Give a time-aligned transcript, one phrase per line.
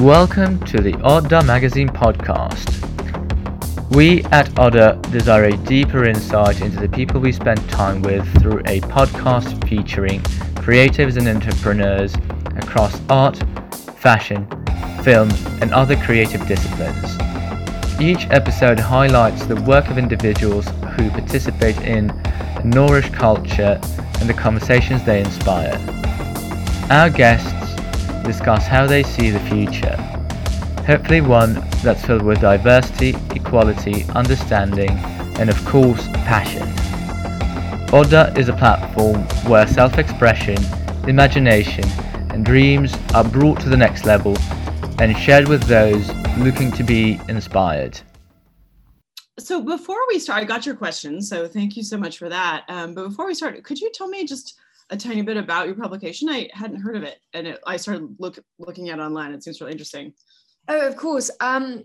[0.00, 2.70] Welcome to the Odda Magazine podcast.
[3.94, 8.60] We at Odda desire a deeper insight into the people we spend time with through
[8.60, 10.22] a podcast featuring
[10.54, 12.14] creatives and entrepreneurs
[12.56, 13.36] across art,
[13.98, 14.48] fashion,
[15.02, 15.28] film,
[15.60, 17.18] and other creative disciplines.
[18.00, 23.78] Each episode highlights the work of individuals who participate in and nourish culture
[24.18, 25.78] and the conversations they inspire.
[26.88, 27.59] Our guests
[28.24, 29.96] discuss how they see the future.
[30.86, 34.90] Hopefully, one that's filled with diversity, equality, understanding,
[35.38, 36.66] and of course, passion.
[37.92, 40.56] Odda is a platform where self expression,
[41.08, 41.84] imagination,
[42.30, 44.36] and dreams are brought to the next level
[45.00, 48.00] and shared with those looking to be inspired.
[49.38, 52.64] So, before we start, I got your question, so thank you so much for that.
[52.68, 54.58] Um, but before we start, could you tell me just
[54.90, 56.28] a tiny bit about your publication?
[56.28, 59.32] I hadn't heard of it, and it, I started look, looking at online.
[59.32, 60.12] It seems really interesting.
[60.68, 61.30] Oh, of course.
[61.40, 61.84] Um,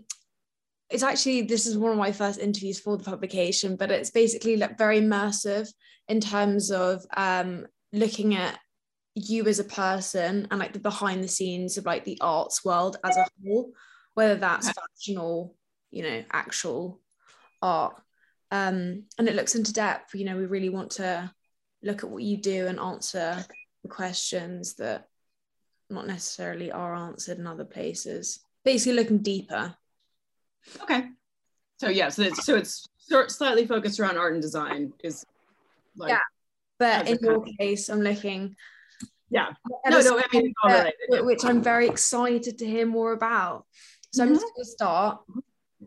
[0.90, 4.56] it's actually this is one of my first interviews for the publication, but it's basically
[4.56, 5.68] like very immersive
[6.08, 8.58] in terms of um, looking at
[9.14, 12.98] you as a person and like the behind the scenes of like the arts world
[13.02, 13.72] as a whole,
[14.14, 15.52] whether that's fashion or
[15.90, 17.00] you know actual
[17.62, 17.96] art.
[18.52, 20.14] Um, and it looks into depth.
[20.14, 21.32] You know, we really want to
[21.86, 23.44] look at what you do and answer
[23.82, 25.08] the questions that
[25.88, 28.40] not necessarily are answered in other places.
[28.64, 29.74] Basically, looking deeper.
[30.82, 31.04] Okay.
[31.78, 32.88] So yeah, so it's, so it's
[33.28, 35.24] slightly focused around art and design is
[35.96, 36.20] like yeah.
[36.78, 38.56] But in your case, I'm looking.
[39.30, 39.48] Yeah.
[39.88, 40.52] No, no, I mean,
[41.24, 43.64] which I'm very excited to hear more about.
[44.12, 44.28] So mm-hmm.
[44.28, 45.20] I'm just going to start.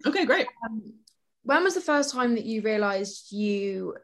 [0.07, 0.47] Okay, great.
[0.65, 0.93] Um,
[1.43, 3.95] when was the first time that you realized you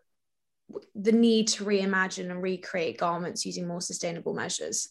[0.96, 4.90] the need to reimagine and recreate garments using more sustainable measures?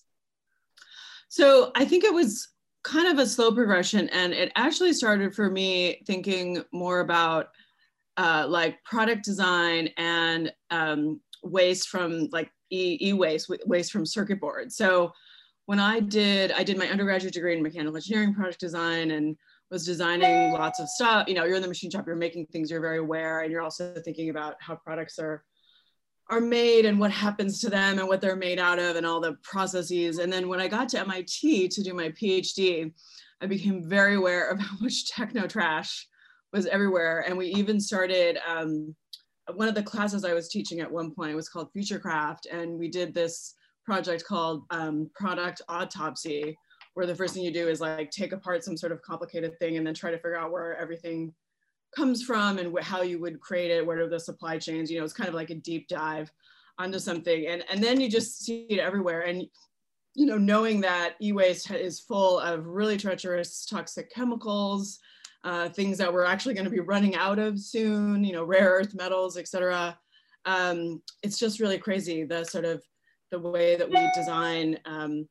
[1.29, 2.49] So I think it was
[2.85, 7.49] kind of a slow progression, and it actually started for me thinking more about
[8.17, 14.77] uh, like product design and um, waste from like e waste waste from circuit boards.
[14.77, 15.13] So
[15.67, 19.37] when I did, I did my undergraduate degree in mechanical engineering, product design, and
[19.71, 21.27] was designing lots of stuff.
[21.27, 23.63] You know, you're in the machine shop, you're making things, you're very aware, and you're
[23.63, 25.43] also thinking about how products are
[26.31, 29.21] are made and what happens to them and what they're made out of and all
[29.21, 30.19] the processes.
[30.19, 32.93] And then when I got to MIT to do my PhD,
[33.41, 36.07] I became very aware of how much techno trash
[36.53, 37.25] was everywhere.
[37.27, 38.95] And we even started um,
[39.55, 42.47] one of the classes I was teaching at one point was called Futurecraft.
[42.51, 43.55] And we did this
[43.85, 46.57] project called um, Product Autopsy,
[46.95, 49.77] where the first thing you do is like take apart some sort of complicated thing
[49.77, 51.35] and then try to figure out where everything
[51.97, 55.05] comes from and how you would create it, what are the supply chains, you know,
[55.05, 56.31] it's kind of like a deep dive
[56.79, 57.47] onto something.
[57.47, 59.23] And, and then you just see it everywhere.
[59.23, 59.45] And,
[60.15, 64.99] you know, knowing that e-waste is full of really treacherous toxic chemicals,
[65.45, 68.71] uh, things that we're actually going to be running out of soon, you know, rare
[68.71, 69.99] earth metals, et cetera.
[70.47, 72.83] Um, it's just really crazy, the sort of
[73.31, 75.29] the way that we design um,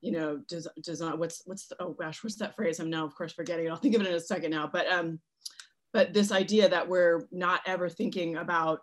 [0.00, 2.78] you know, des- design, what's, what's, the, oh gosh, what's that phrase?
[2.78, 3.70] I'm now of course forgetting it.
[3.70, 5.18] I'll think of it in a second now, but um,
[5.94, 8.80] but this idea that we're not ever thinking about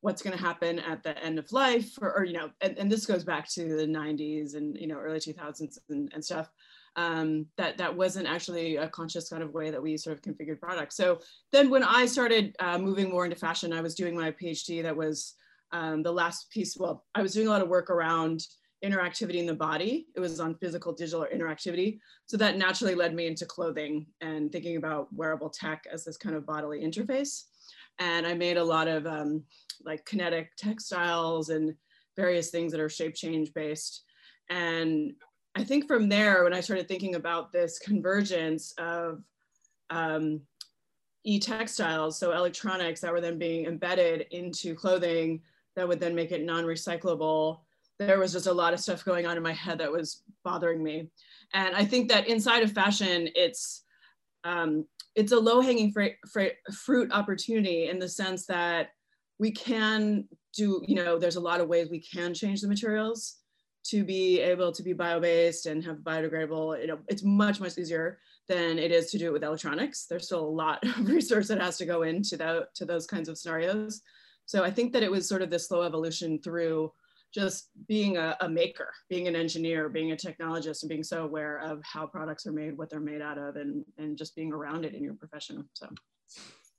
[0.00, 2.90] what's going to happen at the end of life or, or you know and, and,
[2.90, 6.50] this goes back to the 90s and you know early 2000s and, and stuff
[6.96, 10.60] um, that that wasn't actually a conscious kind of way that we sort of configured
[10.60, 10.96] products.
[10.96, 11.20] So
[11.52, 14.96] then when i started uh, moving more into fashion i was doing my phd that
[14.96, 15.34] was
[15.72, 18.46] um, the last piece well i was doing a lot of work around
[18.84, 20.06] interactivity in the body.
[20.14, 21.98] It was on physical digital interactivity.
[22.26, 26.36] So that naturally led me into clothing and thinking about wearable tech as this kind
[26.36, 27.44] of bodily interface.
[27.98, 29.44] And I made a lot of um,
[29.84, 31.74] like kinetic textiles and
[32.16, 34.02] various things that are shape change based.
[34.50, 35.14] And
[35.54, 39.22] I think from there, when I started thinking about this convergence of
[39.90, 40.40] um,
[41.24, 45.40] e-textiles, so electronics that were then being embedded into clothing
[45.76, 47.60] that would then make it non-recyclable
[47.98, 50.82] there was just a lot of stuff going on in my head that was bothering
[50.82, 51.08] me.
[51.52, 53.82] And I think that inside of fashion, it's
[54.42, 58.90] um, it's a low hanging fr- fruit opportunity in the sense that
[59.38, 63.36] we can do, you know, there's a lot of ways we can change the materials
[63.84, 66.80] to be able to be bio-based and have biodegradable.
[66.80, 68.18] You know, it's much, much easier
[68.48, 70.06] than it is to do it with electronics.
[70.06, 73.28] There's still a lot of research that has to go into that, to those kinds
[73.28, 74.02] of scenarios.
[74.46, 76.92] So I think that it was sort of this slow evolution through
[77.34, 81.58] just being a, a, maker, being an engineer, being a technologist, and being so aware
[81.58, 84.84] of how products are made, what they're made out of, and and just being around
[84.84, 85.68] it in your profession.
[85.74, 85.88] So.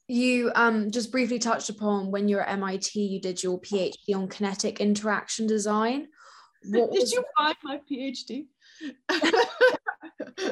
[0.07, 4.15] You um, just briefly touched upon when you were at MIT, you did your PhD
[4.15, 6.07] on kinetic interaction design.
[6.67, 8.47] What did you find my PhD?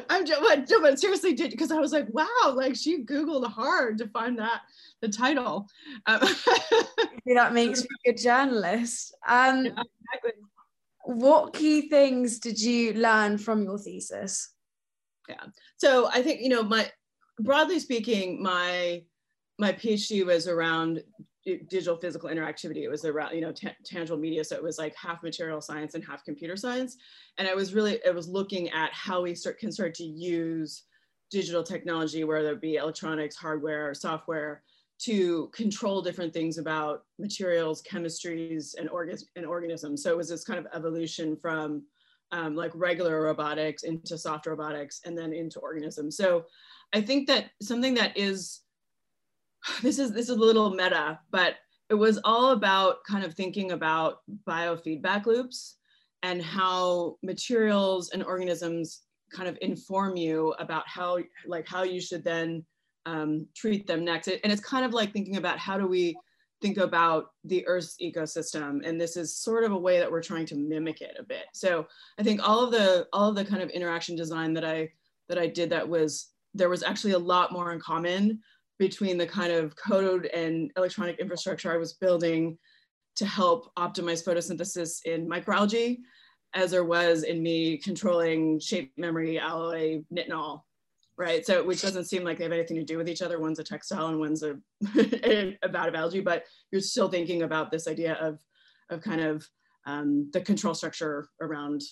[0.08, 3.98] I'm just, but, but seriously, did because I was like, wow, like she Googled hard
[3.98, 4.62] to find that
[5.00, 5.68] the title.
[6.06, 6.20] Um,
[7.26, 9.14] that makes you a good journalist.
[9.26, 10.42] Um, yeah, exactly.
[11.04, 14.50] What key things did you learn from your thesis?
[15.28, 15.44] Yeah,
[15.76, 16.90] so I think you know my
[17.38, 19.02] broadly speaking, my
[19.58, 21.02] my PhD was around
[21.44, 22.82] digital physical interactivity.
[22.82, 23.52] It was around, you know,
[23.84, 24.44] tangible media.
[24.44, 26.96] So it was like half material science and half computer science.
[27.38, 30.84] And I was really, it was looking at how we start, can start to use
[31.30, 34.62] digital technology, whether it be electronics, hardware, or software,
[35.00, 40.02] to control different things about materials, chemistries, and, orga and organisms.
[40.02, 41.82] So it was this kind of evolution from
[42.32, 46.16] um, like regular robotics into soft robotics and then into organisms.
[46.16, 46.46] So
[46.92, 48.60] I think that something that is
[49.82, 51.56] this is this is a little meta, but
[51.90, 55.76] it was all about kind of thinking about biofeedback loops
[56.22, 59.02] and how materials and organisms
[59.32, 62.64] kind of inform you about how like how you should then
[63.06, 64.28] um, treat them next.
[64.28, 66.16] and it's kind of like thinking about how do we
[66.62, 70.46] think about the Earth's ecosystem, and this is sort of a way that we're trying
[70.46, 71.44] to mimic it a bit.
[71.52, 71.86] So
[72.18, 74.90] I think all of the all of the kind of interaction design that I
[75.28, 78.40] that I did that was there was actually a lot more in common
[78.78, 82.58] between the kind of code and electronic infrastructure I was building
[83.16, 85.98] to help optimize photosynthesis in microalgae
[86.54, 90.62] as there was in me controlling shape memory, alloy, nitinol,
[91.16, 91.44] right?
[91.44, 93.40] So which doesn't seem like they have anything to do with each other.
[93.40, 94.56] One's a textile and one's a
[95.62, 98.40] about of algae, but you're still thinking about this idea of,
[98.90, 99.46] of kind of
[99.86, 101.82] um, the control structure around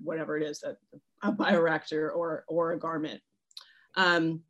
[0.00, 0.76] whatever it is, that
[1.22, 3.20] a bioreactor or, or a garment.
[3.96, 4.42] Um,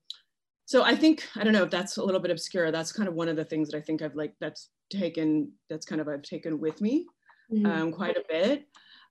[0.68, 2.70] so I think, I don't know if that's a little bit obscure.
[2.70, 5.86] That's kind of one of the things that I think I've like, that's taken, that's
[5.86, 7.06] kind of I've taken with me
[7.50, 7.64] mm-hmm.
[7.64, 8.66] um, quite a bit.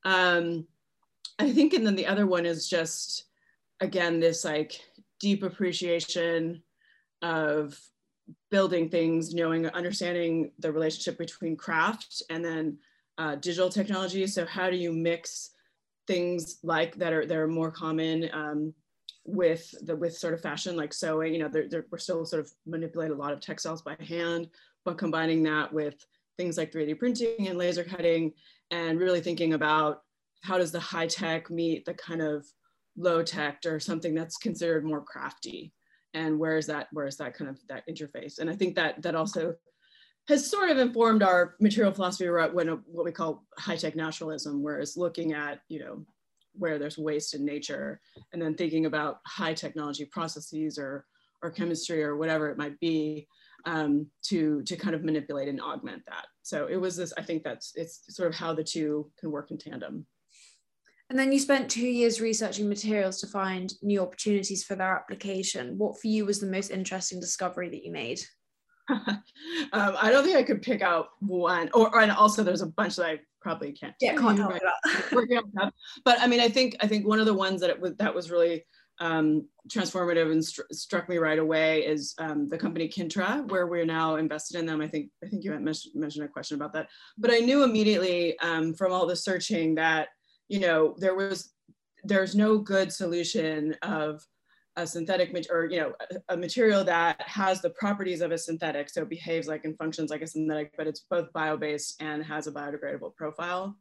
[0.05, 0.67] Um,
[1.39, 3.25] I think, and then the other one is just,
[3.79, 4.79] again, this like
[5.19, 6.61] deep appreciation
[7.23, 7.75] of
[8.51, 12.77] building things, knowing, understanding the relationship between craft and then
[13.17, 14.27] uh, digital technology.
[14.27, 15.55] So how do you mix
[16.05, 18.75] things like that are, that are more common um,
[19.27, 22.39] with the with sort of fashion like sewing you know they're, they're, we're still sort
[22.39, 24.47] of manipulate a lot of textiles by hand
[24.85, 25.95] but combining that with
[26.37, 28.31] things like 3d printing and laser cutting
[28.71, 30.01] and really thinking about
[30.43, 32.45] how does the high tech meet the kind of
[32.95, 35.73] low tech or something that's considered more crafty?
[36.13, 38.39] And where is that where is that kind of that interface?
[38.39, 39.55] And i think that that also
[40.27, 44.97] has sort of informed our material philosophy when what we call high tech naturalism whereas
[44.97, 46.05] looking at you know
[46.57, 47.99] where there's waste in nature
[48.33, 51.05] and then thinking about high technology processes or
[51.43, 53.27] or chemistry or whatever it might be
[53.65, 56.25] um, to to kind of manipulate and augment that.
[56.41, 59.51] So it was this i think that's it's sort of how the two can work
[59.51, 60.05] in tandem.
[61.09, 65.77] And then you spent two years researching materials to find new opportunities for their application.
[65.77, 68.19] What for you was the most interesting discovery that you made?
[69.73, 72.67] Um, I don't think I could pick out one, or, or, and also there's a
[72.67, 73.95] bunch that I probably can't.
[73.99, 75.73] Yeah, can't talk about.
[76.05, 78.13] but I mean, I think I think one of the ones that it was that
[78.13, 78.65] was really
[78.99, 83.85] um, transformative and st struck me right away is um, the company Kintra, where we're
[83.85, 84.81] now invested in them.
[84.81, 86.87] I think I think you had mentioned a question about that,
[87.17, 90.09] but I knew immediately um, from all the searching that
[90.47, 91.53] you know there was
[92.03, 94.23] there's no good solution of
[94.77, 95.93] a synthetic or you know
[96.29, 100.09] a, material that has the properties of a synthetic so it behaves like and functions
[100.09, 103.75] like a synthetic but it's both bio-based and has a biodegradable profile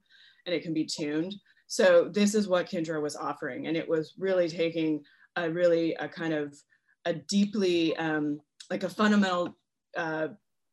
[0.46, 1.34] and it can be tuned.
[1.66, 5.02] So this is what Kintra was offering and it was really taking
[5.34, 6.56] a really a kind of
[7.04, 9.56] a deeply um, like a fundamental
[9.96, 10.28] uh,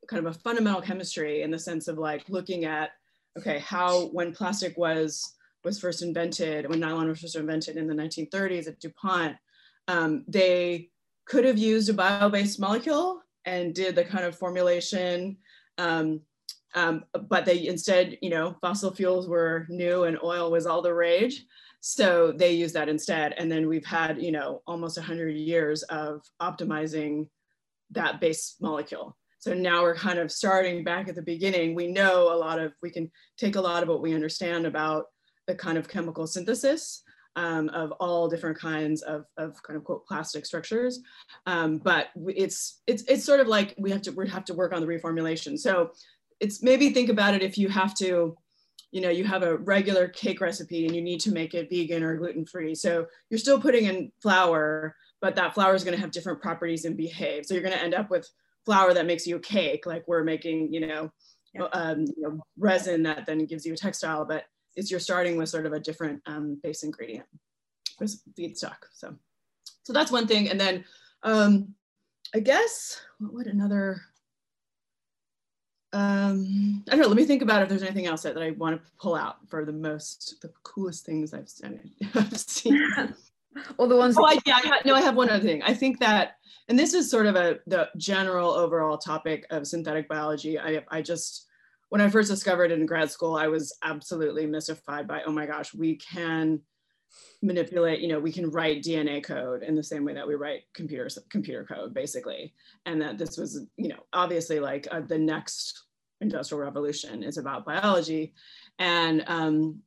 [0.08, 2.92] kind of a fundamental chemistry in the sense of like looking at
[3.38, 7.94] okay how when plastic was was first invented when nylon was first invented in the
[7.94, 9.38] 1930s at DuPont
[9.88, 10.90] um, they
[11.26, 15.38] could have used a bio-based molecule and did the kind of formulation,
[15.78, 16.22] um,
[16.76, 20.94] um, but they instead, you know, fossil fuels were new and oil was all the
[20.94, 21.46] rage.
[21.82, 23.34] So they used that instead.
[23.38, 27.28] And then we've had, you know, almost 100 years of optimizing
[27.92, 29.18] that base molecule.
[29.40, 31.76] So now we're kind of starting back at the beginning.
[31.76, 35.08] We know a lot of, we can take a lot of what we understand about
[35.46, 37.03] the kind of chemical synthesis
[37.36, 41.02] um, of all different kinds of, of kind of quote plastic structures.
[41.46, 44.74] Um, but it's, it's, it's sort of like we have to, we have to work
[44.74, 45.58] on the reformulation.
[45.58, 45.92] So
[46.40, 48.38] it's maybe think about it if you have to,
[48.92, 52.04] you know, you have a regular cake recipe and you need to make it vegan
[52.04, 52.76] or gluten-free.
[52.76, 56.86] So you're still putting in flour, but that flour is going to have different properties
[56.86, 57.46] and behave.
[57.46, 58.30] So you're going to end up with
[58.66, 61.12] flour that makes you a cake, like we're making, you know,
[61.56, 61.64] yeah.
[61.74, 64.44] um, you know, resin that then gives you a textile, but
[64.76, 67.26] is you're starting with sort of a different um, base ingredient.
[68.00, 68.78] With feedstock.
[68.92, 69.16] So,
[69.84, 70.50] so that's one thing.
[70.50, 70.84] And then
[71.22, 71.76] um,
[72.34, 74.02] I guess what another
[75.94, 77.08] um, I don't know.
[77.08, 79.48] Let me think about if there's anything else that, that I want to pull out
[79.48, 81.48] for the most, the coolest things I've,
[82.16, 82.82] I've seen.
[83.78, 84.16] Or the ones.
[84.18, 84.56] Oh, I, yeah.
[84.56, 85.62] I ha- no, I have one other thing.
[85.62, 86.38] I think that,
[86.70, 90.58] and this is sort of a the general overall topic of synthetic biology.
[90.58, 91.46] I I just
[91.94, 95.46] when I first discovered it in grad school, I was absolutely mystified by, oh my
[95.46, 96.60] gosh, we can
[97.44, 100.62] manipulate you know we can write dna code in the same way that we write
[100.74, 102.52] computer computer code basically.
[102.88, 105.84] And that this was you know obviously like uh, the next
[106.20, 108.34] industrial revolution is about biology.
[108.80, 109.80] And um,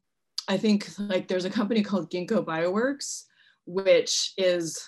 [0.47, 3.25] i think like there's a company called ginkgo bioworks
[3.65, 4.81] which is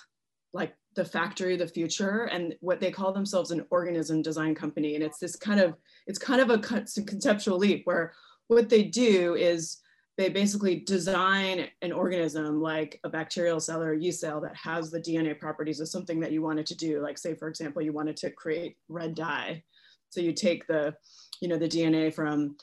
[0.53, 4.95] like the factory of the future and what they call themselves an organism design company
[4.95, 5.75] and it's this kind of
[6.07, 8.13] it's kind of a conceptual leap where
[8.47, 9.77] what they do is
[10.19, 14.91] they basically design an organism like a bacterial cell or a yeast cell that has
[14.91, 17.01] the DNA properties of something that you wanted to do.
[17.01, 19.63] Like say, for example, you wanted to create red dye.
[20.09, 20.93] So you take the,
[21.39, 22.57] you know, the DNA from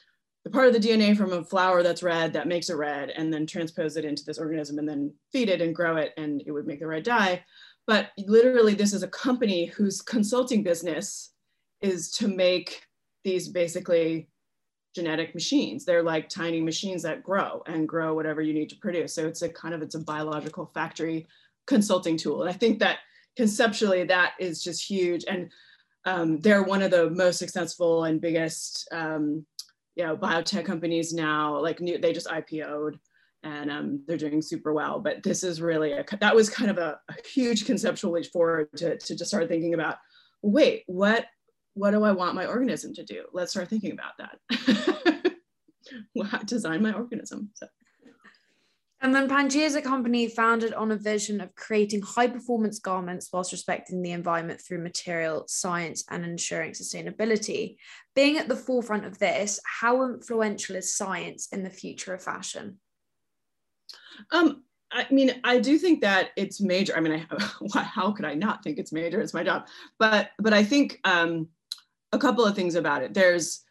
[0.44, 3.32] the part of the DNA from a flower that's red that makes it red and
[3.32, 6.52] then transpose it into this organism and then feed it and grow it and it
[6.52, 7.42] would make the red dye.
[7.86, 11.32] But literally this is a company whose consulting business
[11.80, 12.82] is to make
[13.24, 14.28] these basically
[14.94, 15.84] genetic machines.
[15.84, 19.14] They're like tiny machines that grow and grow whatever you need to produce.
[19.14, 21.26] So it's a kind of, it's a biological factory
[21.66, 22.42] consulting tool.
[22.42, 22.98] And I think that
[23.36, 25.24] conceptually that is just huge.
[25.28, 25.50] And
[26.06, 29.44] um, they're one of the most successful and biggest, um,
[29.96, 32.98] you know, biotech companies now, like new, they just IPO'd
[33.42, 35.00] and um, they're doing super well.
[35.00, 38.68] But this is really, a, that was kind of a, a huge conceptual leap forward
[38.76, 39.96] to, to just start thinking about,
[40.42, 41.26] wait, what
[41.74, 43.26] what do I want my organism to do?
[43.34, 45.36] Let's start thinking about that.
[46.46, 47.50] design my organism.
[47.52, 47.66] So.
[49.02, 53.28] And then Pangaia is a company founded on a vision of creating high performance garments
[53.30, 57.76] whilst respecting the environment through material science and ensuring sustainability.
[58.14, 62.78] Being at the forefront of this, how influential is science in the future of fashion?
[64.30, 64.62] Um,
[64.92, 66.96] I mean, I do think that it's major.
[66.96, 69.20] I mean, I, how could I not think it's major?
[69.20, 69.66] It's my job.
[69.98, 71.48] But but I think um,
[72.12, 73.14] a couple of things about it.
[73.14, 73.62] There's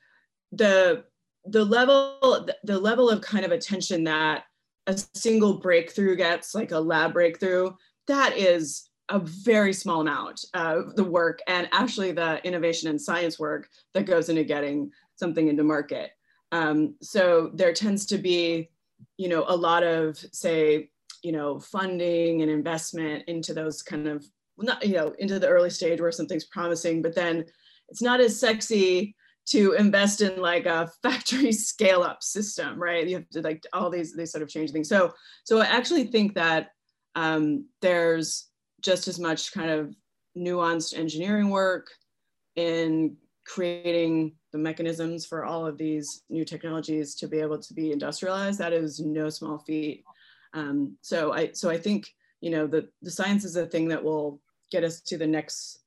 [0.52, 1.06] the
[1.46, 4.44] the level the level of kind of attention that
[4.88, 7.72] a single breakthrough gets, like a lab breakthrough,
[8.08, 13.38] that is a very small amount of the work and actually the innovation and science
[13.38, 16.12] work that goes into getting something into market.
[16.52, 18.70] Um, so there tends to be,
[19.18, 20.90] you know, a lot of say,
[21.24, 24.26] you know, funding and investment into those kind of
[24.58, 27.46] not, you know, into the early stage where something's promising, but then
[27.90, 29.16] it's not as sexy
[29.48, 33.08] to invest in like a factory scale up system, right?
[33.08, 34.90] You have to like all these these sort of change things.
[34.90, 36.70] So so I actually think that
[37.16, 38.48] um, there's
[38.82, 39.96] just as much kind of
[40.38, 41.88] nuanced engineering work
[42.56, 47.92] in creating the mechanisms for all of these new technologies to be able to be
[47.92, 48.58] industrialized.
[48.58, 50.06] That is no small feat.
[50.54, 54.02] Um, so I so I think you know the the science is a thing that
[54.02, 54.40] will
[54.72, 55.80] get us to the next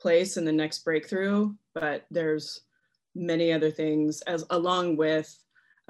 [0.00, 2.62] place and the next breakthrough, but there's
[3.14, 5.28] many other things as along with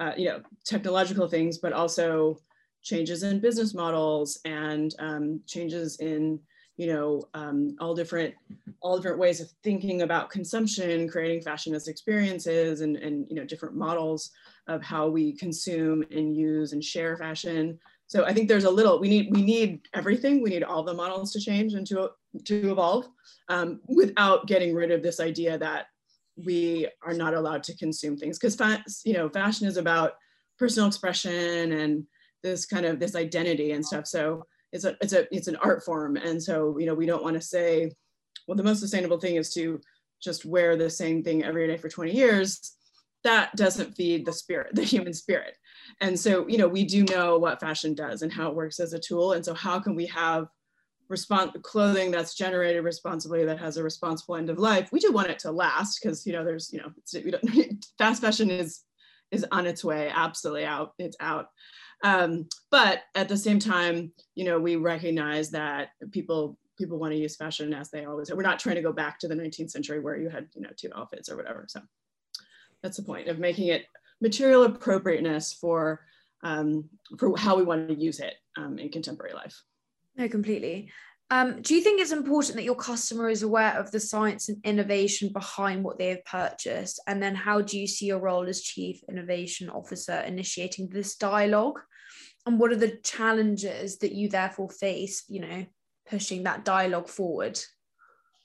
[0.01, 2.37] uh, you know technological things, but also
[2.83, 6.37] changes in business models and um, changes in
[6.77, 8.33] you know um, all different
[8.81, 13.45] all different ways of thinking about consumption creating fashion as experiences and and you know
[13.45, 14.31] different models
[14.67, 17.79] of how we consume and use and share fashion.
[18.07, 20.41] So i think there's a little we need we need everything.
[20.41, 22.09] We need all the models to change and to
[22.45, 23.07] to evolve
[23.49, 25.87] um, without getting rid of this idea that
[26.35, 28.37] we are not allowed to consume things.
[28.37, 28.57] Because
[29.05, 30.13] you know fashion is about
[30.59, 32.05] personal expression and
[32.43, 34.07] this kind of this identity and stuff.
[34.07, 36.17] So it's a it's a it's an art form.
[36.17, 37.91] And so you know we don't want to say
[38.47, 39.79] well the most sustainable thing is to
[40.21, 42.75] just wear the same thing every day for 20 years.
[43.23, 45.57] That doesn't feed the spirit the human spirit.
[46.01, 48.93] And so you know we do know what fashion does and how it works as
[48.93, 49.33] a tool.
[49.33, 50.47] And so how can we have
[51.07, 54.89] respond clothing that's generated responsibly that has a responsible end of life?
[54.91, 57.39] We do want it to last because you know there's you know
[57.97, 58.81] fast fashion is
[59.31, 61.47] is on its way absolutely out it's out
[62.03, 67.19] um, but at the same time you know we recognize that people people want to
[67.19, 68.35] use fashion as they always are.
[68.35, 70.69] we're not trying to go back to the 19th century where you had you know
[70.75, 71.79] two outfits or whatever so
[72.81, 73.85] that's the point of making it
[74.21, 76.01] material appropriateness for
[76.43, 76.87] um,
[77.17, 79.63] for how we want to use it um, in contemporary life
[80.17, 80.91] no, completely.
[81.31, 84.63] Um, do you think it's important that your customer is aware of the science and
[84.63, 87.01] innovation behind what they have purchased?
[87.07, 91.79] And then how do you see your role as chief innovation officer initiating this dialogue?
[92.45, 95.65] and what are the challenges that you therefore face you know
[96.07, 97.59] pushing that dialogue forward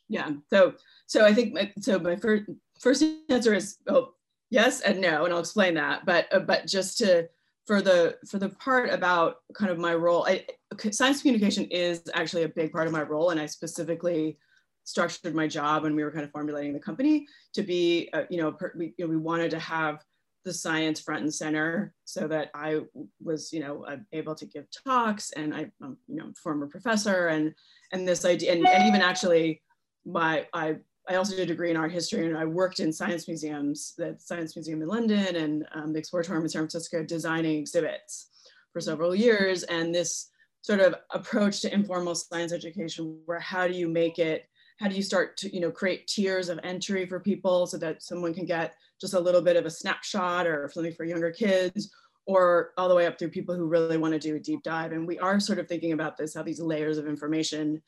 [0.08, 0.75] yeah so
[1.06, 2.44] so i think my, so my first
[2.80, 4.12] first answer is oh
[4.50, 7.28] yes and no and i'll explain that but uh, but just to
[7.70, 10.44] for the for the part about kind of my role I,
[10.90, 14.38] science communication is actually a big part of my role and i specifically
[14.82, 18.38] structured my job when we were kind of formulating the company to be uh, you
[18.38, 20.02] know per, we, you know, we wanted to have
[20.44, 22.80] the science front and center so that I
[23.22, 27.54] was, you know, able to give talks and I, am you know, former professor and,
[27.92, 29.60] and this idea, and, and even actually
[30.06, 30.76] my, I,
[31.09, 34.16] I also did a degree in art history and I worked in science museums, the
[34.19, 38.28] Science Museum in London and um, the Exploratorium in San Francisco designing exhibits
[38.73, 39.62] for several years.
[39.64, 40.30] And this
[40.62, 44.47] sort of approach to informal science education where how do you make it,
[44.78, 48.02] how do you start to, you know, create tiers of entry for people so that
[48.02, 51.90] someone can get just a little bit of a snapshot or something for younger kids
[52.26, 54.92] or all the way up through people who really want to do a deep dive.
[54.92, 57.83] And we are sort of thinking about this, how these layers of information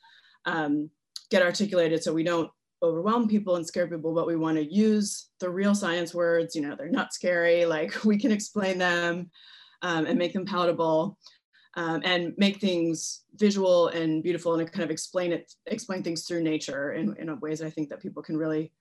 [0.45, 0.89] um,
[1.29, 2.51] get articulated so we don't
[2.83, 6.61] overwhelm people and scare people, but we want to use the real science words, you
[6.61, 9.29] know, they're not scary, like we can explain them
[9.81, 11.17] um, and make them palatable.
[11.75, 16.43] Um, and make things visual and beautiful and kind of explain it, explain things through
[16.43, 18.71] nature in, in ways I think that people can really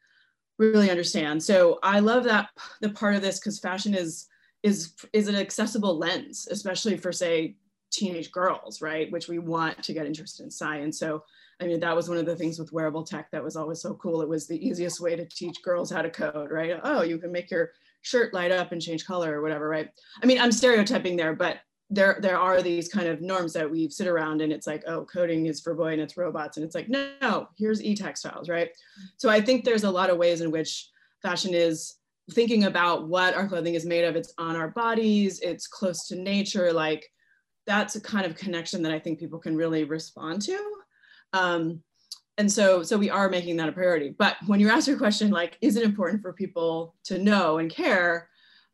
[0.59, 1.42] really understand.
[1.42, 4.28] So I love that the part of this because fashion is
[4.62, 7.56] is is an accessible lens, especially for say
[7.90, 9.11] teenage girls, right?
[9.11, 10.99] Which we want to get interested in science.
[10.99, 11.25] So
[11.62, 13.95] I mean that was one of the things with wearable tech that was always so
[13.95, 14.21] cool.
[14.21, 16.81] It was the easiest way to teach girls how to code, right?
[16.83, 17.71] Oh, you can make your
[18.02, 19.88] shirt light up and change color or whatever, right?
[20.23, 21.59] I mean, I'm stereotyping there, but
[21.92, 25.04] there there are these kind of norms that we sit around and it's like oh
[25.04, 28.71] coding is for boy and it's robots and it's like no, no here's e-textiles right
[29.19, 30.88] so i think there's a lot of ways in which
[31.21, 31.97] fashion is
[32.31, 36.16] thinking about what our clothing is made of it's on our bodies it's close to
[36.16, 37.07] nature like
[37.66, 40.82] that's a kind of connection that i think people can really respond to
[41.33, 41.83] um,
[42.38, 45.31] and so so we are making that a priority but when you ask your question
[45.31, 48.29] like is it important for people to know and care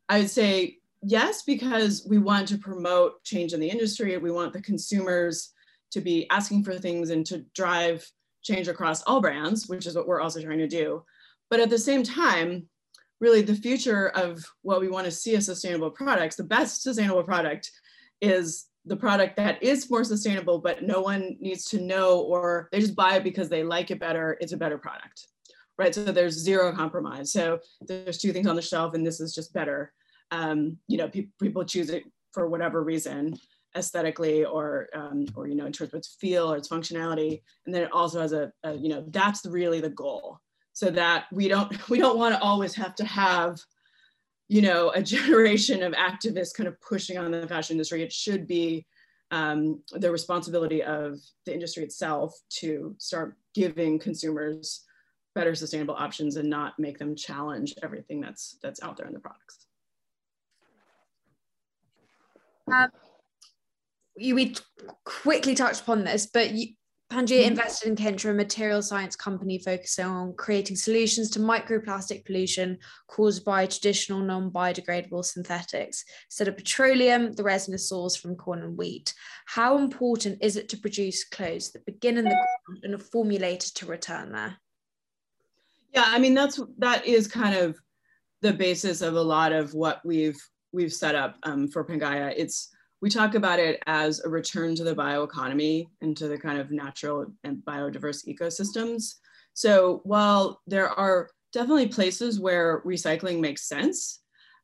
[0.07, 4.17] i would say yes, because we want to promote change in the industry.
[4.17, 5.53] We want the consumers
[5.91, 8.05] to be asking for things and to drive
[8.41, 11.03] change across all brands, which is what we're also trying to do.
[11.49, 12.67] But at the same time,
[13.19, 17.23] really the future of what we want to see as sustainable products, the best sustainable
[17.23, 17.69] product
[18.21, 22.79] is the product that is more sustainable, but no one needs to know or they
[22.79, 24.37] just buy it because they like it better.
[24.41, 25.27] It's a better product,
[25.77, 25.95] right?
[25.95, 27.31] So there's zero compromise.
[27.31, 29.93] So there's two things on the shelf and this is just better
[30.31, 33.35] um, you know, pe people choose it for whatever reason,
[33.75, 37.41] aesthetically or, um, or, you know, in terms of its feel or its functionality.
[37.65, 40.39] And then it also has a, a you know, that's really the goal.
[40.73, 43.59] So that we don't, we don't want to always have to have,
[44.49, 48.03] you know, a generation of activists kind of pushing on the fashion industry.
[48.03, 48.85] It should be
[49.31, 54.83] um, the responsibility of the industry itself to start giving consumers
[55.35, 59.19] better sustainable options and not make them challenge everything that's that's out there in the
[59.19, 59.67] products.
[62.71, 62.89] Um,
[64.17, 64.55] you, we
[65.05, 66.69] quickly touched upon this, but you,
[67.11, 67.51] Pangaia mm-hmm.
[67.51, 73.43] invested in Kintra, a material science company focusing on creating solutions to microplastic pollution caused
[73.43, 79.13] by traditional non-biodegradable synthetics instead of petroleum, the resin is sourced from corn and wheat.
[79.47, 83.73] How important is it to produce clothes that begin in the ground and are formulated
[83.75, 84.57] to return there?
[85.93, 87.75] Yeah, I mean that's that is kind of
[88.41, 90.39] the basis of a lot of what we've
[90.71, 92.69] we've set up um, for Pangaia, it's
[93.01, 96.71] we talk about it as a return to the bioeconomy and to the kind of
[96.71, 99.15] natural and biodiverse ecosystems.
[99.53, 104.21] So while there are definitely places where recycling makes sense,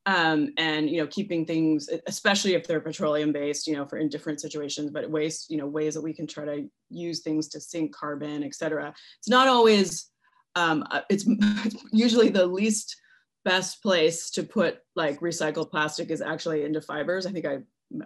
[0.07, 4.09] um, and you know keeping things, especially if they're petroleum based, you know, for in
[4.09, 7.59] different situations, but waste, you know, ways that we can try to use things to
[7.59, 8.93] sink carbon, et cetera.
[9.17, 10.11] It's not always,
[10.55, 12.95] um, uh, it's, it's usually the least
[13.45, 17.25] best place to put like recycled plastic is actually into fibers.
[17.25, 17.59] I think I,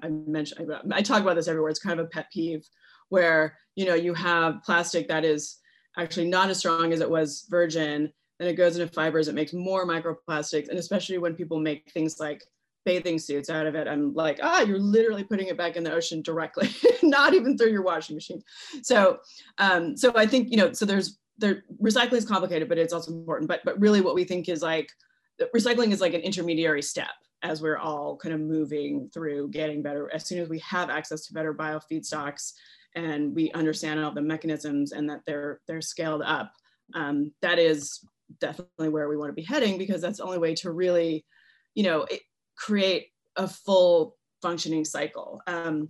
[0.03, 1.69] I mentioned, I, talk about this everywhere.
[1.69, 2.67] It's kind of a pet peeve
[3.09, 5.57] where, you know, you have plastic that is
[5.97, 9.53] actually not as strong as it was virgin, then it goes into fibers, it makes
[9.53, 10.69] more microplastics.
[10.69, 12.43] And especially when people make things like
[12.85, 15.93] bathing suits out of it, I'm like, ah, you're literally putting it back in the
[15.93, 16.69] ocean directly,
[17.03, 18.41] not even through your washing machine.
[18.81, 19.19] So,
[19.57, 23.11] um, so I think, you know, so there's, there, recycling is complicated, but it's also
[23.11, 23.47] important.
[23.47, 24.89] But, but really what we think is like,
[25.55, 27.09] recycling is like an intermediary step
[27.41, 30.11] as we're all kind of moving through getting better.
[30.13, 32.53] As soon as we have access to better bio feedstocks
[32.95, 36.51] and we understand all the mechanisms and that they're they're scaled up,
[36.95, 38.03] um, that is
[38.39, 41.25] definitely where we want to be heading because that's the only way to really,
[41.75, 42.05] you know,
[42.57, 45.41] create a full functioning cycle.
[45.47, 45.89] Um,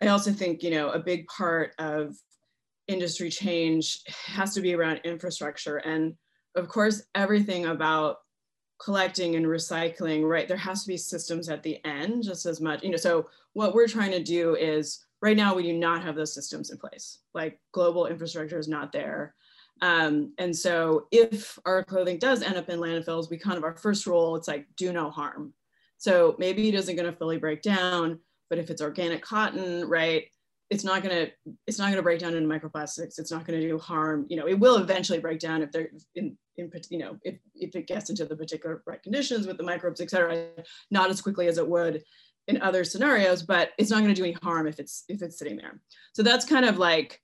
[0.00, 2.14] I also think, you know, a big part of
[2.86, 5.76] industry change has to be around infrastructure.
[5.78, 6.14] And
[6.56, 8.16] of course, everything about
[8.78, 10.46] collecting and recycling, right?
[10.46, 13.74] There has to be systems at the end just as much, you know, so what
[13.74, 17.18] we're trying to do is right now we do not have those systems in place.
[17.34, 19.34] Like global infrastructure is not there.
[19.80, 23.76] Um, and so if our clothing does end up in landfills, we kind of our
[23.76, 25.52] first rule, it's like do no harm.
[25.98, 30.24] So maybe it isn't going to fully break down, but if it's organic cotton, right,
[30.70, 31.30] it's not to
[31.66, 33.18] it's not going to break down into microplastics.
[33.18, 34.26] It's not going to do harm.
[34.28, 37.74] You know, it will eventually break down if they're in, in you know if, if
[37.74, 40.48] it gets into the particular right conditions with the microbes, et cetera,
[40.90, 42.02] not as quickly as it would
[42.48, 45.38] in other scenarios, but it's not going to do any harm if it's if it's
[45.38, 45.80] sitting there.
[46.14, 47.20] So that's kind of like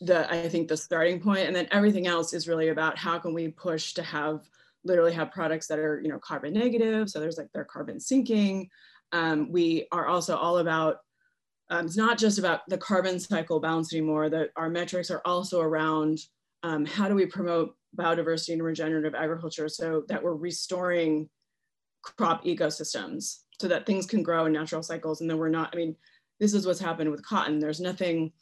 [0.00, 3.34] the I think the starting point, and then everything else is really about how can
[3.34, 4.48] we push to have
[4.82, 7.10] literally have products that are you know carbon negative.
[7.10, 8.70] So there's like they're carbon sinking.
[9.12, 10.98] Um, we are also all about
[11.68, 14.30] um, it's not just about the carbon cycle balance anymore.
[14.30, 16.18] That our metrics are also around
[16.62, 21.28] um, how do we promote biodiversity and regenerative agriculture so that we're restoring
[22.02, 25.76] crop ecosystems so that things can grow in natural cycles and then we're not i
[25.76, 25.94] mean
[26.38, 28.32] this is what's happened with cotton there's nothing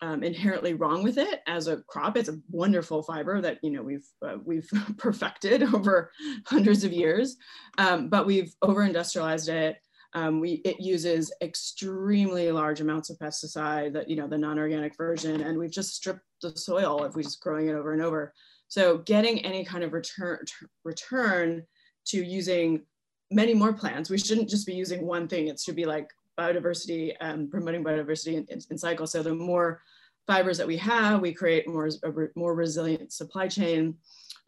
[0.00, 2.16] um, inherently wrong with it as a crop.
[2.16, 6.10] It's a wonderful fiber that you know we've uh, we've perfected over
[6.46, 7.36] hundreds of years,
[7.78, 9.78] um, but we've over industrialized it.
[10.14, 15.42] Um, we it uses extremely large amounts of pesticide that you know the non-organic version,
[15.42, 18.32] and we've just stripped the soil if we're just growing it over and over.
[18.68, 20.38] So getting any kind of return
[20.84, 21.62] return
[22.06, 22.84] to using
[23.30, 24.10] many more plants.
[24.10, 25.48] We shouldn't just be using one thing.
[25.48, 29.06] It should be like biodiversity, um, promoting biodiversity in, in, in cycle.
[29.06, 29.82] So the more
[30.26, 31.88] fibers that we have, we create more,
[32.36, 33.96] more resilient supply chain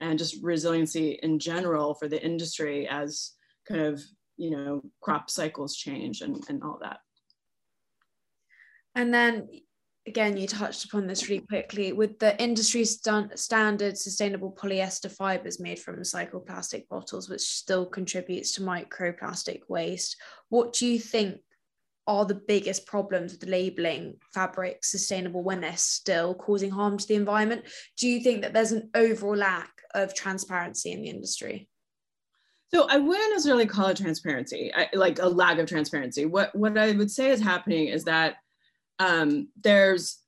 [0.00, 3.32] and just resiliency in general for the industry as
[3.68, 4.02] kind of,
[4.40, 7.00] you know, crop cycles change and, and all that.
[8.94, 9.48] And then
[10.06, 15.60] again, you touched upon this really quickly with the industry st- standard sustainable polyester fibers
[15.60, 20.16] made from recycled plastic bottles, which still contributes to microplastic waste.
[20.48, 21.40] What do you think
[22.06, 27.14] are the biggest problems with labeling fabric sustainable when they're still causing harm to the
[27.14, 27.66] environment?
[27.98, 31.69] Do you think that there's an overall lack of transparency in the industry?
[32.72, 36.24] So I wouldn't necessarily call it transparency, I, like a lack of transparency.
[36.24, 38.36] What what I would say is happening is that
[39.00, 40.18] um, there's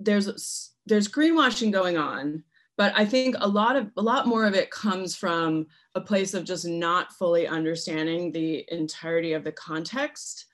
[0.00, 2.42] there's there's greenwashing going on,
[2.76, 6.34] but I think a lot of a lot more of it comes from a place
[6.34, 10.46] of just not fully understanding the entirety of the context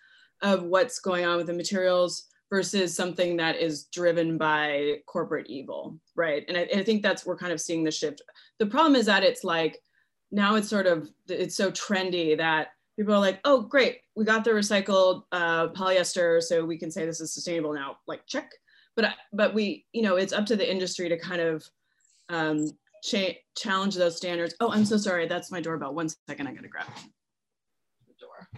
[0.42, 5.96] of what's going on with the materials versus something that is driven by corporate evil,
[6.16, 6.44] right?
[6.48, 8.22] And I, I, think that's we're kind of seeing the shift.
[8.58, 9.80] The problem is that it's like
[10.30, 14.44] now it's sort of it's so trendy that people are like, oh great, we got
[14.44, 17.96] the recycled uh, polyester, so we can say this is sustainable now.
[18.06, 18.50] Like check,
[18.96, 21.68] but but we you know it's up to the industry to kind of
[22.28, 22.70] um,
[23.02, 24.54] cha- challenge those standards.
[24.60, 25.94] Oh, I'm so sorry, that's my doorbell.
[25.94, 26.86] One second, I gotta grab
[28.06, 28.48] the door.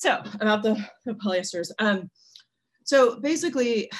[0.00, 1.70] So about the, the polyesters.
[1.78, 2.10] Um,
[2.84, 3.90] so basically,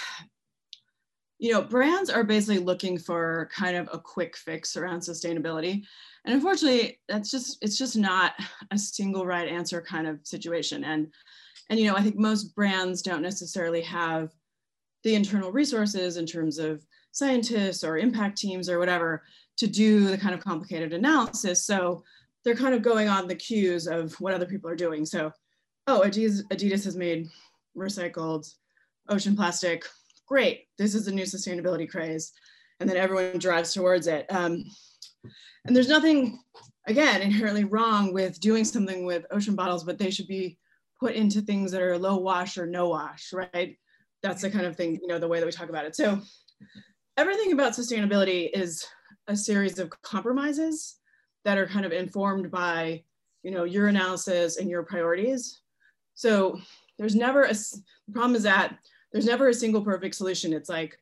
[1.39, 5.85] you know, brands are basically looking for kind of a quick fix around sustainability.
[6.25, 8.33] And unfortunately, that's just, it's just not
[8.71, 10.85] a single right answer kind of situation.
[10.85, 11.13] And,
[11.69, 14.31] and, you know, I think most brands don't necessarily have
[15.05, 16.83] the internal resources in terms of
[17.13, 19.23] scientists or impact teams or whatever
[19.59, 21.65] to do the kind of complicated analysis.
[21.65, 22.05] So
[22.43, 25.05] they're kind of going on the cues of what other people are doing.
[25.05, 25.33] So
[25.87, 27.29] oh, Adidas, Adidas has made
[27.77, 28.53] recycled
[29.09, 29.85] ocean plastic.
[30.27, 32.33] Great, this is a new sustainability craze.
[32.79, 34.27] And then everyone drives towards it.
[34.31, 34.65] Um,
[35.67, 36.41] and there's nothing,
[36.87, 40.59] again, inherently wrong with doing something with ocean bottles, but they should be
[40.99, 43.77] put into things that are low wash or no wash, right?
[44.23, 45.97] That's the kind of thing, you know, the way that we talk about it.
[45.97, 46.21] So
[47.17, 48.87] everything about sustainability is
[49.27, 50.97] a series of compromises
[51.45, 53.03] that are kind of informed by,
[53.43, 55.63] you know, your analysis and your priorities.
[56.21, 56.61] So
[56.99, 58.77] there's never a, the problem is that
[59.11, 60.53] there's never a single perfect solution.
[60.53, 60.99] It's like,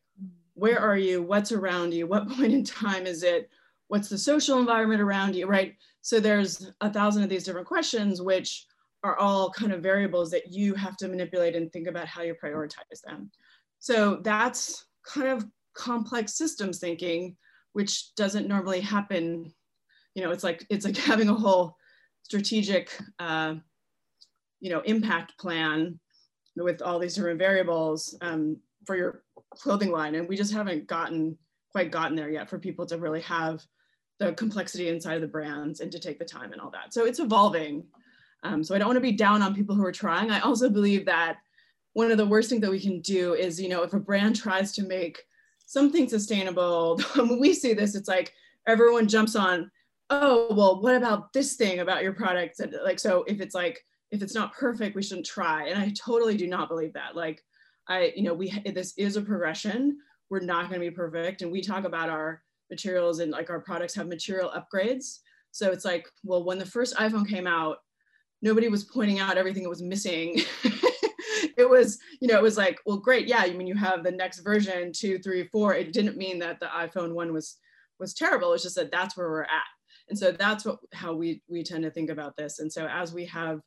[0.55, 1.25] where are you?
[1.25, 2.07] What's around you?
[2.07, 3.51] What point in time is it?
[3.89, 5.75] What's the social environment around you, right?
[6.03, 8.67] So there's a thousand of these different questions, which
[9.03, 12.37] are all kind of variables that you have to manipulate and think about how you
[12.41, 13.33] prioritize them.
[13.81, 17.37] So that's kind of complex systems thinking,
[17.73, 19.53] which doesn't normally happen.
[20.15, 21.75] You know, it's like it's like having a whole
[22.23, 23.57] strategic, uh,
[24.61, 25.99] you know, impact plan
[26.57, 31.37] with all these different variables um, for your clothing line, and we just haven't gotten
[31.71, 33.63] quite gotten there yet for people to really have
[34.19, 36.93] the complexity inside of the brands and to take the time and all that.
[36.93, 37.85] So it's evolving.
[38.43, 40.31] Um, so I don't want to be down on people who are trying.
[40.31, 41.39] I also believe that
[41.93, 44.37] one of the worst things that we can do is, you know, if a brand
[44.37, 45.23] tries to make
[45.67, 48.33] something sustainable, when we see this, it's like
[48.67, 49.71] everyone jumps on,
[50.11, 52.61] oh, well, what about this thing about your product?
[52.61, 55.69] And like, so if it's like, if it's not perfect, we shouldn't try.
[55.69, 57.15] And I totally do not believe that.
[57.15, 57.43] Like,
[57.89, 59.99] I, you know, we, this is a progression.
[60.31, 61.43] We're not going to be perfect.
[61.43, 65.19] And we talk about our materials and like our products have material upgrades.
[65.51, 67.79] So it's like, well, when the first iPhone came out,
[68.43, 70.41] nobody was pointing out everything that was missing.
[71.57, 73.41] it was, you know, it was like, well, great, yeah.
[73.41, 75.75] I mean, you have the next version, two, three, four.
[75.75, 77.57] It didn't mean that the iPhone one was
[77.99, 78.53] was terrible.
[78.53, 79.49] It's just that that's where we're at.
[80.09, 82.61] And so that's what how we we tend to think about this.
[82.61, 83.61] And so as we have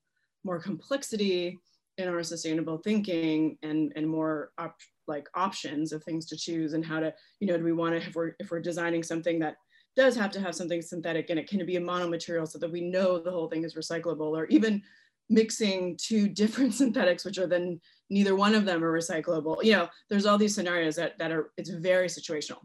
[0.43, 1.60] more complexity
[1.97, 4.75] in our sustainable thinking and and more op,
[5.08, 8.08] like options of things to choose and how to, you know, do we want to
[8.08, 9.56] if we're if we're designing something that
[9.95, 12.82] does have to have something synthetic and it can be a monomaterial so that we
[12.82, 14.82] know the whole thing is recyclable or even
[15.30, 19.63] mixing two different synthetics which are then neither one of them are recyclable.
[19.63, 22.60] You know there's all these scenarios that, that are it's very situational.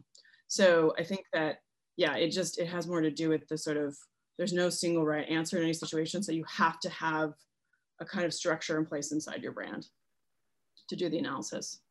[0.47, 1.57] So i think that
[1.97, 3.97] yeah it just it has more to do with the sort of
[4.37, 7.33] there's no single right answer in any situation so you have to have
[7.99, 9.87] a kind of structure in place inside your brand
[10.89, 11.81] to do the analysis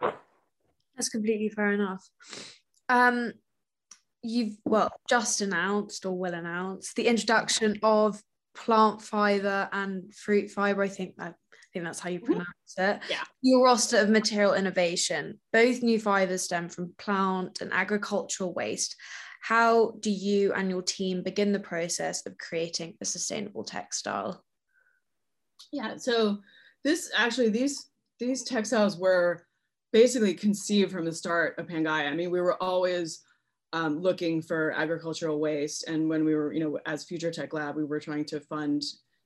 [0.95, 2.09] that's completely fair enough
[2.89, 3.33] um
[4.23, 8.21] you've well just announced or will announce the introduction of
[8.57, 10.83] plant fiber and fruit fiber.
[10.83, 12.27] I think that I think that's how you mm-hmm.
[12.27, 13.01] pronounce it.
[13.11, 13.23] Yeah.
[13.43, 15.39] Your roster of material innovation.
[15.53, 18.97] Both new fibers stem from plant and agricultural waste.
[19.43, 24.43] How do you and your team begin the process of creating a sustainable textile?
[25.73, 26.39] Yeah, so
[26.85, 29.47] this actually these these textiles were
[29.93, 32.11] basically conceived from the start of Pangaia.
[32.11, 33.23] I mean, we were always
[33.73, 35.89] um, looking for agricultural waste.
[35.89, 38.83] And when we were, you know, as Future Tech Lab, we were trying to fund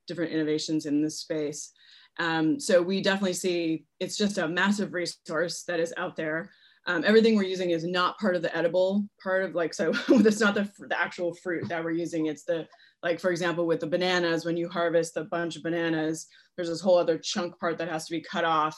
[0.06, 1.72] different innovations in this space.
[2.18, 6.50] Um, so we definitely see it's just a massive resource that is out there.
[6.90, 10.40] Um, everything we're using is not part of the edible part of like, so it's
[10.40, 12.26] not the, the actual fruit that we're using.
[12.26, 12.66] It's the,
[13.02, 16.26] like for example, with the bananas, when you harvest a bunch of bananas,
[16.56, 18.76] there's this whole other chunk part that has to be cut off.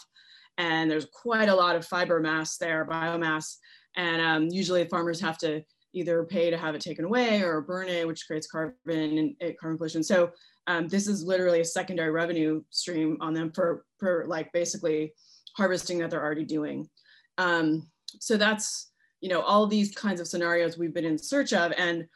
[0.59, 3.57] And there's quite a lot of fiber mass there, biomass
[3.97, 5.63] and um, usually farmers have to
[5.95, 8.75] either pay to have it taken away or burn it, which creates carbon
[9.19, 10.03] and uh, carbon pollution.
[10.03, 10.31] So
[10.67, 15.13] um, this is literally a secondary revenue stream on them for, for like basically
[15.57, 16.89] harvesting that they're already doing.
[17.37, 17.89] Um,
[18.21, 21.73] so that's, you know, all these kinds of scenarios we've been in search of.
[21.77, 22.07] And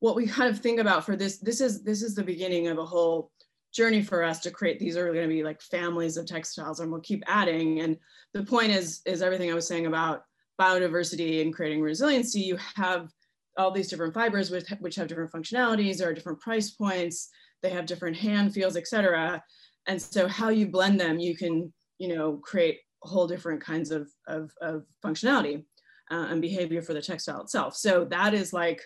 [0.00, 2.78] what we kind of think about for this, this is, this is the beginning of
[2.78, 3.30] a whole
[3.72, 7.00] journey for us to create, these are gonna be like families of textiles and we'll
[7.00, 7.80] keep adding.
[7.80, 7.96] And
[8.32, 10.22] the point is, is everything I was saying about
[10.60, 13.08] biodiversity and creating resiliency, you have
[13.56, 17.28] all these different fibers with, which have different functionalities, are different price points,
[17.62, 19.42] they have different hand feels, etc.
[19.86, 24.10] And so how you blend them, you can, you know, create whole different kinds of,
[24.26, 25.64] of, of functionality
[26.10, 27.76] uh, and behavior for the textile itself.
[27.76, 28.82] So that is like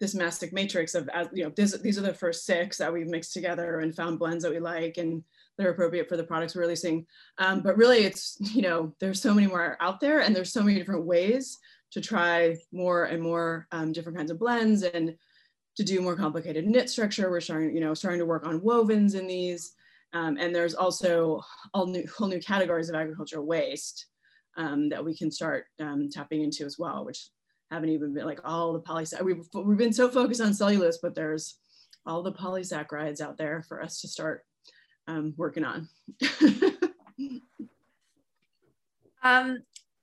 [0.00, 3.32] this mastic matrix of, you know, this, these are the first six that we've mixed
[3.32, 5.24] together and found blends that we like and
[5.56, 7.04] that are appropriate for the products we're releasing.
[7.38, 10.62] Um, but really it's, you know, there's so many more out there and there's so
[10.62, 11.58] many different ways
[11.90, 15.16] to try more and more um, different kinds of blends and
[15.76, 17.30] to do more complicated knit structure.
[17.30, 19.72] We're starting, you know, starting to work on wovens in these.
[20.14, 21.42] Um, and there's also
[21.74, 24.06] all new, whole new categories of agricultural waste
[24.56, 27.28] um, that we can start um, tapping into as well, which
[27.70, 29.22] haven't even been like all the polysaccharides.
[29.22, 31.58] We've, we've been so focused on cellulose, but there's
[32.06, 34.44] all the polysaccharides out there for us to start
[35.06, 35.88] um, working on.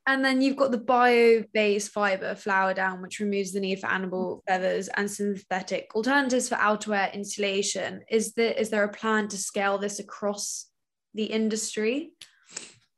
[0.08, 4.38] and then you've got the bio-based fiber flower down, which removes the need for animal
[4.38, 4.42] mm.
[4.48, 8.02] feathers and synthetic alternatives for outerwear insulation.
[8.10, 10.68] Is there is there a plan to scale this across
[11.14, 12.12] the industry?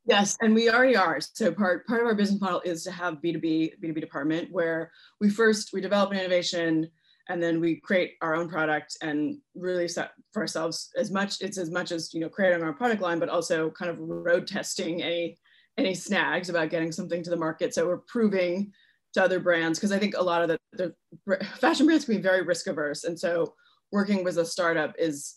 [0.06, 1.20] Yes, and we already are.
[1.22, 4.92] So part part of our business model is to have B2B B2B department where
[5.22, 6.90] we first we develop an innovation
[7.30, 11.58] and then we create our own product and really set for ourselves as much it's
[11.58, 15.02] as much as you know creating our product line but also kind of road testing
[15.02, 15.36] a
[15.78, 17.74] any snags about getting something to the market.
[17.74, 18.72] So we're proving
[19.14, 22.22] to other brands because I think a lot of the, the fashion brands can be
[22.22, 23.54] very risk averse, and so
[23.92, 25.36] working with a startup is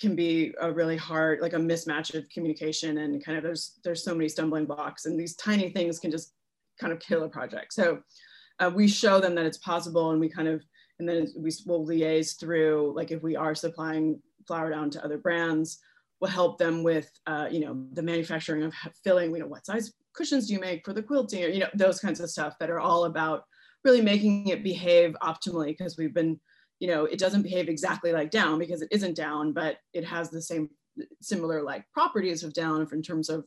[0.00, 4.02] can be a really hard like a mismatch of communication and kind of there's there's
[4.02, 6.32] so many stumbling blocks and these tiny things can just
[6.80, 8.00] kind of kill a project so
[8.58, 10.62] uh, we show them that it's possible and we kind of
[10.98, 15.18] and then we will liaise through like if we are supplying flower down to other
[15.18, 15.78] brands
[16.22, 18.72] we'll help them with uh, you know the manufacturing of
[19.04, 21.68] filling you know what size cushions do you make for the quilting or you know
[21.74, 23.44] those kinds of stuff that are all about
[23.84, 26.38] really making it behave optimally because we've been
[26.78, 30.30] you know it doesn't behave exactly like down because it isn't down but it has
[30.30, 30.70] the same
[31.20, 33.44] similar like properties of down in terms of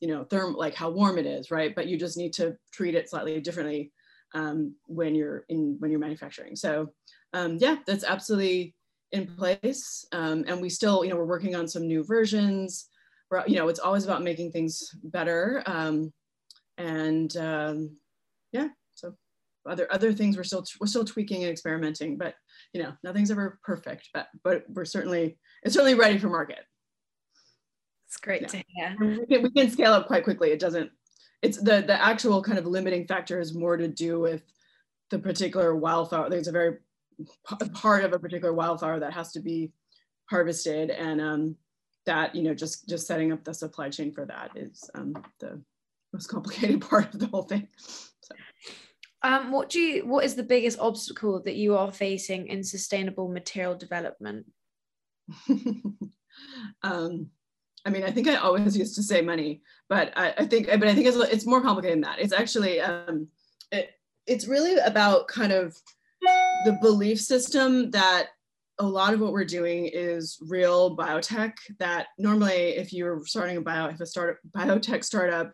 [0.00, 1.74] you know therm like how warm it is right?
[1.74, 3.92] But you just need to treat it slightly differently
[4.34, 6.56] um, when you're in when you're manufacturing.
[6.56, 6.90] So
[7.32, 8.74] um, yeah that's absolutely
[9.12, 10.06] in place.
[10.12, 12.88] Um, and we still you know we're working on some new versions.
[13.30, 15.62] We're, you know it's always about making things better.
[15.66, 16.12] Um,
[16.78, 17.96] and um,
[18.52, 19.14] yeah so
[19.68, 22.34] other other things we're still we're still tweaking and experimenting but
[22.72, 26.60] you know nothing's ever perfect but but we're certainly it's certainly ready for market.
[28.08, 28.48] It's great yeah.
[28.48, 28.96] to hear.
[29.00, 30.50] We can, we can scale up quite quickly.
[30.50, 30.90] It doesn't
[31.42, 34.42] it's the the actual kind of limiting factor is more to do with
[35.10, 36.30] the particular wildflower.
[36.30, 36.78] There's a very
[37.74, 39.72] part of a particular wildflower that has to be
[40.30, 41.56] harvested and um,
[42.06, 45.60] that you know just just setting up the supply chain for that is um, the
[46.12, 48.34] most complicated part of the whole thing so.
[49.22, 53.28] um, what do you what is the biggest obstacle that you are facing in sustainable
[53.28, 54.46] material development
[56.82, 57.30] um,
[57.86, 60.84] I mean, I think I always used to say money, but I, I think, but
[60.84, 62.18] I think it's, it's more complicated than that.
[62.18, 63.28] It's actually, um,
[63.70, 63.90] it,
[64.26, 65.76] it's really about kind of
[66.64, 68.28] the belief system that
[68.80, 73.60] a lot of what we're doing is real biotech that normally if you're starting a
[73.60, 75.52] bio if a startup biotech startup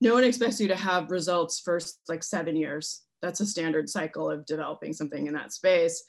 [0.00, 3.02] no one expects you to have results for like seven years.
[3.22, 6.04] That's a standard cycle of developing something in that space.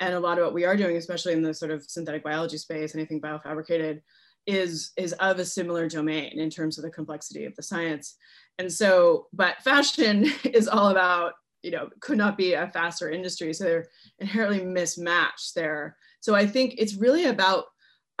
[0.00, 2.58] And a lot of what we are doing especially in the sort of synthetic biology
[2.58, 4.00] space anything biofabricated
[4.46, 8.16] is is of a similar domain in terms of the complexity of the science.
[8.58, 11.32] And so but fashion is all about
[11.62, 15.96] you know could not be a faster industry so they're inherently mismatched there.
[16.20, 17.66] So i think it's really about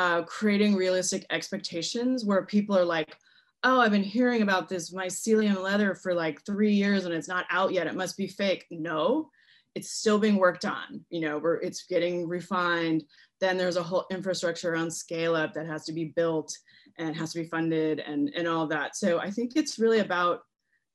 [0.00, 3.16] uh, creating realistic expectations where people are like
[3.64, 7.46] oh i've been hearing about this mycelium leather for like three years and it's not
[7.50, 7.86] out yet.
[7.86, 8.66] It must be fake.
[8.70, 9.30] No
[9.74, 13.04] it's still being worked on you know where it's getting refined.
[13.40, 16.56] Then there's a whole infrastructure around scale up that has to be built
[16.98, 18.96] and has to be funded and and all that.
[18.96, 20.40] So i think it's really about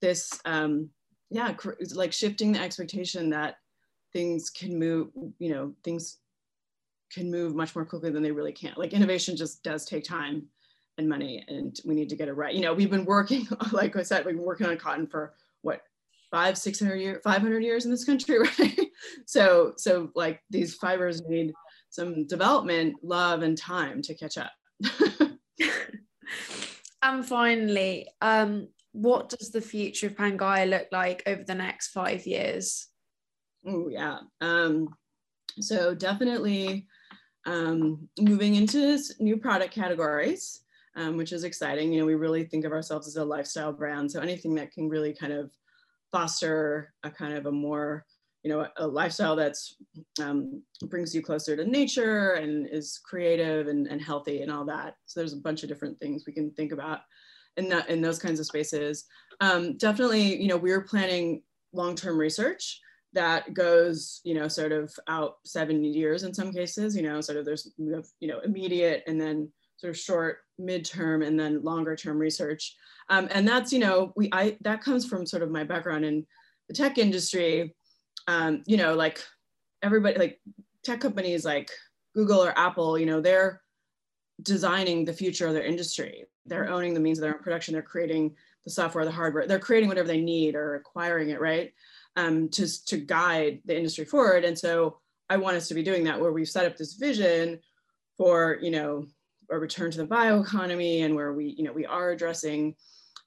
[0.02, 0.90] this um,
[1.34, 1.54] yeah
[1.93, 3.58] like shifting the expectation that
[4.13, 6.19] things can move you know things
[7.13, 8.74] can move much more quickly than they really can.
[8.76, 10.48] Like innovation just does take time
[10.98, 12.54] and money and we need to get it right.
[12.54, 15.82] You know we've been working like i said we've been working on cotton for what
[16.32, 18.80] five 600 years 500 years in this country right?
[19.26, 21.54] So so like these fibers need
[21.89, 24.52] some development love and time to catch up.
[27.02, 32.26] And finally um what does the future of Pangaia look like over the next five
[32.26, 32.88] years?
[33.68, 34.20] Oh yeah.
[34.40, 34.96] Um,
[35.60, 36.88] so definitely
[37.46, 40.62] um, moving into new product categories,
[40.96, 41.92] um, which is exciting.
[41.92, 44.12] You know, we really think of ourselves as a lifestyle brand.
[44.12, 45.52] So anything that can really kind of
[46.12, 48.06] foster a kind of a more,
[48.44, 49.76] you know, a lifestyle that's
[50.22, 54.96] um, brings you closer to nature and is creative and, and healthy and all that.
[55.06, 57.00] So there's a bunch of different things we can think about
[57.58, 59.06] in that in those kinds of spaces.
[59.39, 61.42] Um, definitely, you know, we're planning
[61.74, 62.80] long-term research
[63.13, 66.96] that goes, you know, sort of out seven years in some cases.
[66.96, 71.39] You know, sort of there's you know immediate and then sort of short, midterm, and
[71.39, 72.76] then longer-term research.
[73.10, 76.26] Um, and that's you know we I that comes from sort of my background in
[76.68, 77.76] the tech industry.
[78.28, 79.24] Um, you know, like
[79.82, 80.42] everybody like
[80.84, 81.70] tech companies like
[82.16, 83.62] Google or Apple, you know, they're
[84.41, 86.26] designing the future of their industry.
[86.46, 87.74] They're owning the means of their own production.
[87.74, 89.48] They're creating the software, the hardware.
[89.48, 91.74] They're creating whatever they need or acquiring it, right?
[92.16, 94.44] Um, to, to guide the industry forward.
[94.44, 97.60] And so I want us to be doing that where we've set up this vision
[98.18, 99.08] for, you know,
[99.50, 102.76] a return to the bioeconomy and where we, you know, we are addressing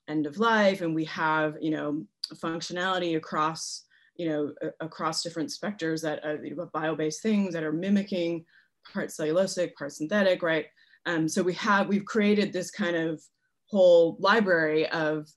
[0.07, 2.05] end of life and we have, you know,
[2.35, 3.83] functionality across,
[4.15, 8.45] you know, across different specters that know, bio-based things that are mimicking
[8.93, 10.67] part cellulosic, part synthetic, right?
[11.07, 13.21] Um, so we have, we've created this kind of
[13.69, 15.27] whole library of,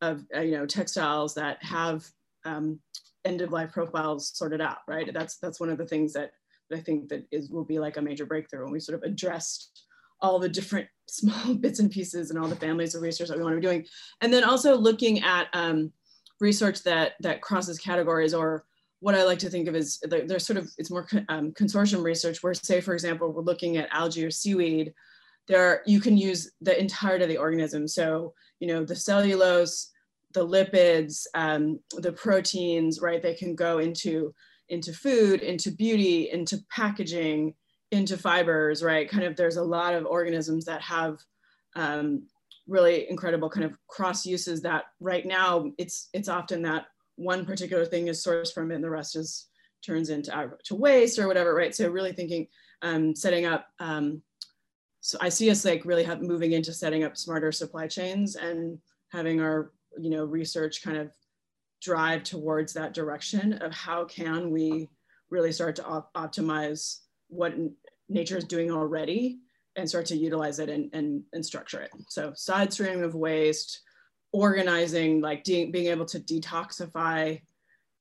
[0.00, 2.06] of uh, you know, textiles that have
[2.44, 2.78] um,
[3.24, 5.12] end of life profiles sorted out, right?
[5.12, 6.32] That's, that's one of the things that,
[6.70, 9.02] that I think that is, will be like a major breakthrough when we sort of
[9.02, 9.84] addressed
[10.20, 13.42] all the different small bits and pieces and all the families of research that we
[13.42, 13.86] want to be doing.
[14.20, 15.90] And then also looking at um,
[16.40, 18.64] research that that crosses categories or
[19.00, 22.42] what I like to think of as there's sort of, it's more um, consortium research
[22.42, 24.94] where say, for example, we're looking at algae or seaweed,
[25.48, 27.86] there you can use the entirety of the organism.
[27.86, 29.90] So, you know, the cellulose,
[30.32, 33.22] the lipids, um, the proteins, right?
[33.22, 34.34] They can go into,
[34.68, 37.54] into food, into beauty, into packaging,
[37.90, 39.08] into fibers, right?
[39.08, 41.18] Kind of there's a lot of organisms that have
[41.76, 42.26] um,
[42.66, 46.86] really incredible kind of cross uses that right now it's it's often that
[47.16, 49.48] one particular thing is sourced from it and the rest is
[49.84, 51.74] turns into to waste or whatever, right?
[51.74, 52.46] So really thinking,
[52.82, 54.22] um, setting up, um,
[55.04, 58.78] so I see us like really have moving into setting up smarter supply chains and
[59.12, 61.10] having our, you know, research kind of
[61.82, 64.88] drive towards that direction of how can we
[65.28, 67.52] really start to op optimize what
[68.08, 69.40] nature is doing already
[69.76, 71.90] and start to utilize it and, and, and structure it.
[72.08, 73.82] So side stream of waste,
[74.32, 77.42] organizing, like being able to detoxify,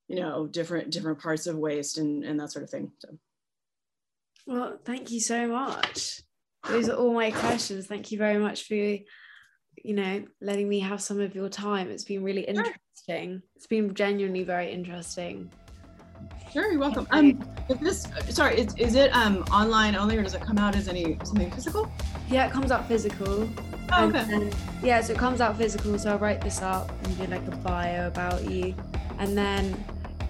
[0.07, 2.93] you know, different different parts of waste and and that sort of thing.
[2.99, 3.09] So.
[4.47, 6.21] Well, thank you so much.
[6.67, 7.87] Those are all my questions.
[7.87, 9.03] Thank you very much for you
[9.85, 11.89] know letting me have some of your time.
[11.89, 13.41] It's been really interesting.
[13.55, 15.51] It's been genuinely very interesting.
[16.53, 17.07] Sure, you're welcome.
[17.11, 18.59] Um, is this sorry?
[18.59, 21.91] Is, is it um online only, or does it come out as any something physical?
[22.29, 23.49] Yeah, it comes out physical.
[23.91, 24.23] Oh, okay.
[24.31, 25.97] And, yeah, so it comes out physical.
[25.97, 28.75] So I'll write this up and do like a bio about you,
[29.17, 29.83] and then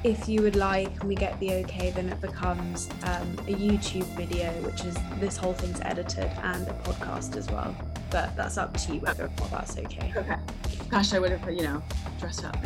[0.04, 4.06] if you would like and we get the okay, then it becomes um, a YouTube
[4.18, 7.76] video, which is this whole thing's edited and a podcast as well.
[8.10, 10.12] But that's up to you whether or not that's okay.
[10.16, 10.36] Okay.
[10.90, 11.82] Gosh, I would have, you know,
[12.20, 12.58] dressed up.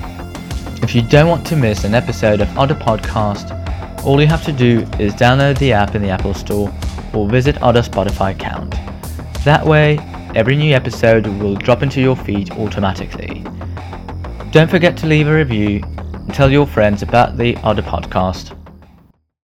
[0.81, 3.53] If you don't want to miss an episode of Otter Podcast,
[4.03, 6.73] all you have to do is download the app in the Apple Store
[7.13, 8.71] or visit Otter Spotify account.
[9.45, 9.99] That way,
[10.35, 13.43] every new episode will drop into your feed automatically.
[14.51, 18.56] Don't forget to leave a review and tell your friends about the Otter Podcast.